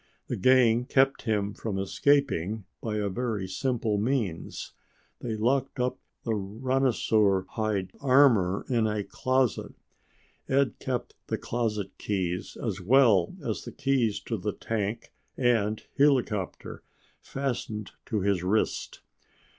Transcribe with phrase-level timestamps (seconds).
[0.29, 4.73] The gang kept him from escaping by a very simple means
[5.19, 9.75] they locked up the rhinosaur hide armor in a closet.
[10.49, 16.81] Ed kept the closet keys, as well as the keys to the tank and helicopter,
[17.21, 19.01] fastened to his wrist.